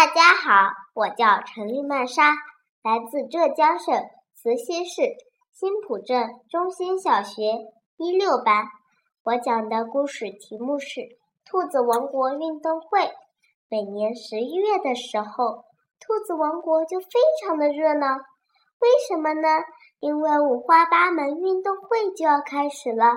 [0.00, 2.32] 大家好，我叫陈丽曼莎，
[2.82, 3.94] 来自浙江省
[4.32, 5.02] 慈溪市
[5.52, 7.42] 新浦镇中心小学
[7.98, 8.64] 一六班。
[9.24, 11.00] 我讲的故事题目是
[11.44, 13.00] 《兔子王国运动会》。
[13.68, 15.66] 每年十一月的时候，
[16.00, 17.06] 兔子王国就非
[17.44, 18.06] 常的热闹。
[18.16, 19.48] 为什么呢？
[19.98, 23.16] 因为五花八门运动会就要开始了。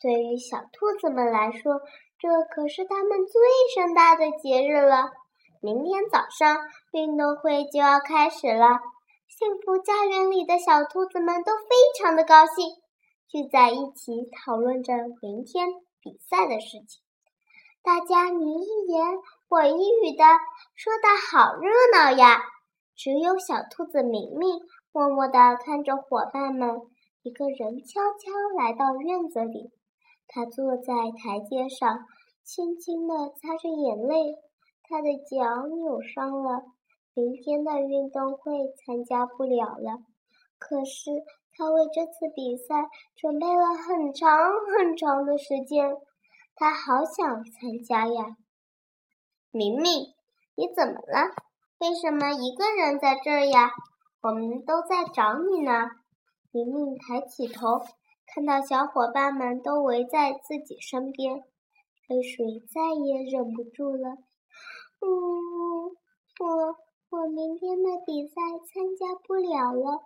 [0.00, 1.80] 对于小兔子们来说，
[2.20, 3.42] 这可是他们最
[3.74, 5.10] 盛大的节日了。
[5.64, 6.58] 明天早上
[6.92, 8.66] 运动会就要开始了，
[9.26, 12.68] 幸福家园里的小兔子们都非常的高兴，
[13.30, 15.66] 聚在一起讨论着明天
[16.02, 17.00] 比赛的事情。
[17.82, 19.06] 大家你一言
[19.48, 20.24] 我一语的
[20.76, 22.42] 说的好热闹呀！
[22.94, 24.60] 只有小兔子明明
[24.92, 26.76] 默默地看着伙伴们，
[27.22, 29.70] 一个人悄悄来到院子里，
[30.28, 32.04] 他坐在台阶上，
[32.44, 34.34] 轻轻地擦着眼泪。
[34.86, 36.62] 他的脚扭伤了，
[37.14, 40.04] 明天的运动会参加不了了。
[40.58, 41.10] 可是
[41.52, 45.96] 他为这次比赛准备了很长很长的时间，
[46.54, 48.36] 他好想参加呀！
[49.50, 50.14] 明明，
[50.54, 51.34] 你怎么了？
[51.80, 53.70] 为什么一个人在这儿呀？
[54.22, 55.90] 我们都在找你呢。
[56.50, 57.80] 明明抬起头，
[58.26, 61.42] 看到小伙伴们都围在自己身边，
[62.08, 64.18] 泪水再也忍不住了。
[65.04, 65.92] 嗯，
[66.40, 66.76] 我
[67.10, 68.34] 我明天的比赛
[68.72, 70.00] 参加不了了，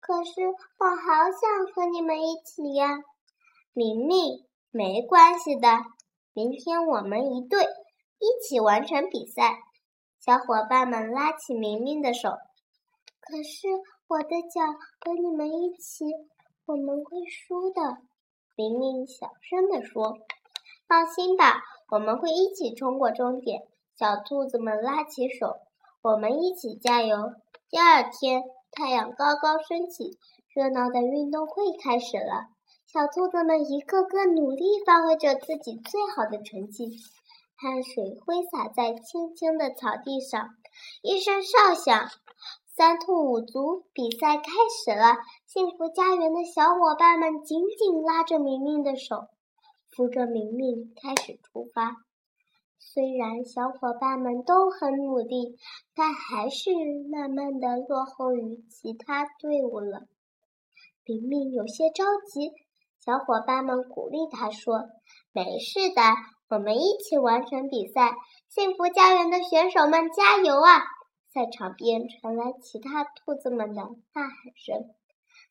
[0.00, 2.98] 可是我好想和你们一起呀，
[3.72, 5.68] 明明，没关系的，
[6.32, 7.62] 明天我们一队
[8.18, 9.60] 一起完成比赛。
[10.18, 12.28] 小伙伴们拉起明明的手，
[13.20, 13.68] 可是
[14.08, 14.60] 我的脚
[15.00, 16.04] 和你们一起，
[16.66, 17.80] 我们会输的。
[18.56, 20.18] 明明小声地说
[20.86, 23.62] ：“放心吧，我们会一起冲过终点。”
[24.00, 25.58] 小兔子们拉起手，
[26.00, 27.34] 我们一起加油。
[27.68, 30.16] 第二天，太阳高高升起，
[30.54, 32.48] 热闹的运动会开始了。
[32.86, 36.96] 小兔子们一个个努力发挥着自己最好的成绩。
[37.56, 40.48] 汗水挥洒在青青的草地上，
[41.02, 42.08] 一声哨响，
[42.74, 44.44] 三兔五足比赛开
[44.82, 45.18] 始了。
[45.44, 49.26] 幸福家园的小伙伴们紧紧拉着明明的手，
[49.90, 51.96] 扶着明明开始出发。
[52.82, 55.56] 虽然小伙伴们都很努力，
[55.94, 56.70] 但还是
[57.12, 60.08] 慢慢的落后于其他队伍了。
[61.04, 62.52] 明明有些着急，
[62.98, 64.88] 小伙伴们鼓励他说
[65.32, 66.02] ：“没事的，
[66.48, 68.12] 我们一起完成比赛。”
[68.48, 70.80] 幸福家园的选手们加油啊！
[71.32, 74.90] 赛场边传来其他兔子们的呐喊声。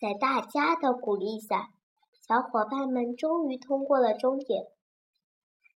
[0.00, 1.68] 在大家的鼓励下，
[2.26, 4.64] 小伙伴们终于通过了终点。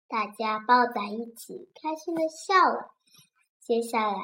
[0.09, 2.91] 大家抱在一起，开心的笑了。
[3.61, 4.19] 接下来，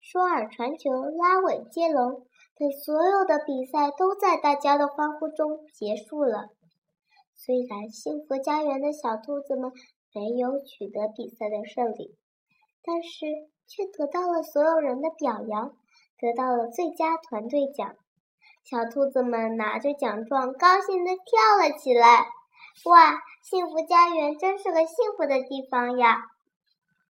[0.00, 2.26] 双耳传球、拉尾接龙
[2.58, 6.50] 等所有的比赛都在大家的欢呼中结束了。
[7.34, 9.72] 虽然幸福家园的小兔子们
[10.14, 12.16] 没有取得比赛的胜利，
[12.84, 13.26] 但是
[13.66, 15.74] 却得到了所有人的表扬，
[16.20, 17.96] 得到了最佳团队奖。
[18.62, 22.26] 小兔子们拿着奖状，高兴地跳了起来。
[22.84, 26.31] 哇，幸福家园真是个幸福的地方呀！